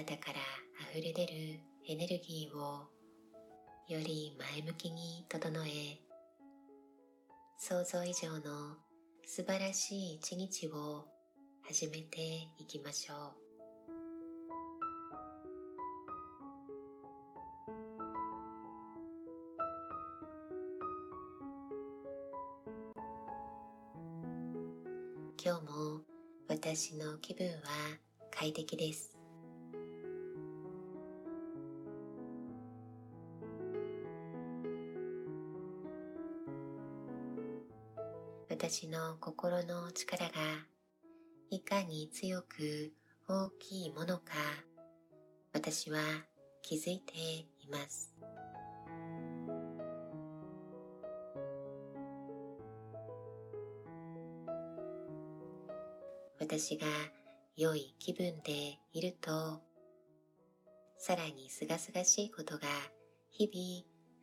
[0.00, 0.38] なたから
[0.94, 2.88] 溢れ出るエネルギーを
[3.86, 6.00] より前向きに整え
[7.58, 8.76] 想像以上の
[9.26, 11.04] 素晴らしい一日を
[11.68, 13.40] 始めていきましょう。
[25.44, 26.00] 今日も
[26.48, 27.52] 私の気分は
[28.30, 29.19] 快適です。
[38.62, 40.32] 私の心の力が
[41.48, 42.92] いかに強く
[43.26, 44.34] 大きいものか
[45.54, 45.98] 私は
[46.60, 48.14] 気づいています。
[56.38, 56.86] 私が
[57.56, 59.62] 良い気分でいると
[60.98, 62.68] さらにすがすがしいことが
[63.30, 63.50] 日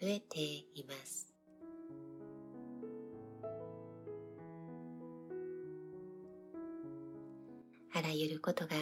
[0.00, 1.31] 々増えています。
[7.94, 8.74] あらゆることが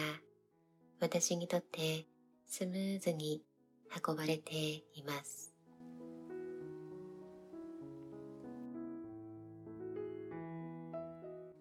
[1.01, 2.05] 私にとって
[2.45, 3.41] スムーズに
[4.07, 5.53] 運ばれています。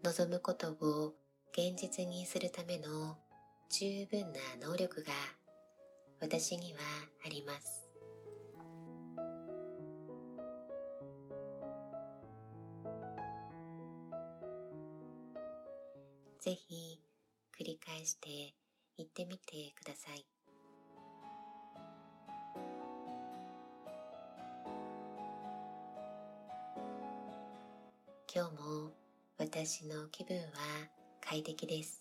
[0.04, 1.14] 望むことを
[1.52, 3.18] 現実にするための
[3.68, 5.12] 十分な能力が
[6.20, 6.78] 私には
[7.26, 7.88] あります。
[16.38, 17.00] ぜひ
[17.61, 18.55] 繰り返して
[18.97, 20.25] 言ってみてください。
[28.34, 28.92] 今日も
[29.36, 30.42] 私の気分は
[31.20, 31.99] 快適です。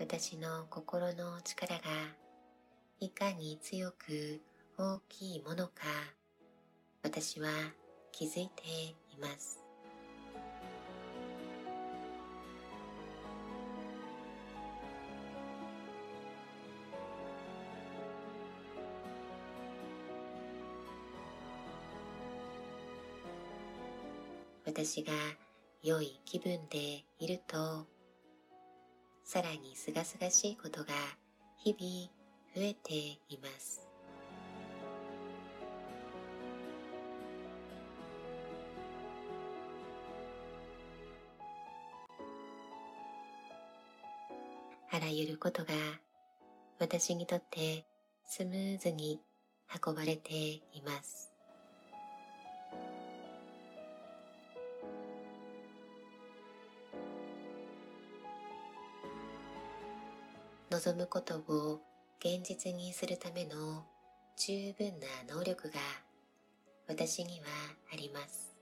[0.00, 1.80] 私の心の力が
[3.00, 4.40] いかに強く
[4.78, 5.72] 大きいものか
[7.02, 7.48] 私は
[8.12, 8.62] 気づいて
[9.12, 9.60] います。
[24.64, 25.12] 私が
[25.82, 27.97] 良い気分でいると
[29.30, 30.86] さらにすがすがしいことが
[31.58, 32.08] 日々
[32.56, 32.94] 増えて
[33.28, 33.86] います。
[44.90, 45.74] あらゆることが
[46.78, 47.84] 私にとって
[48.24, 49.20] スムーズに
[49.86, 51.30] 運ばれています。
[60.78, 61.80] 望むことを
[62.20, 63.84] 現実にするための
[64.36, 65.80] 十分な能力が
[66.86, 67.46] 私には
[67.92, 68.54] あります。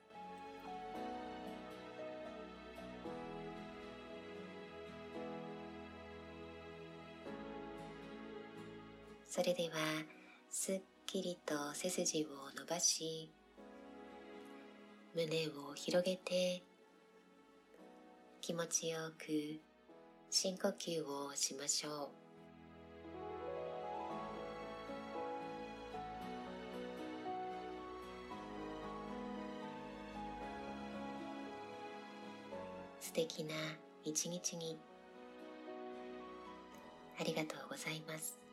[9.28, 9.76] それでは
[10.48, 12.28] すっきりと背筋を
[12.58, 13.30] 伸ばし
[15.14, 16.62] 胸を広げて
[18.40, 19.60] 気持ちよく
[20.30, 22.08] 深呼吸をしましょう。
[33.00, 33.54] 素敵な
[34.04, 34.78] 一日に。
[37.18, 38.45] ありがとうございます。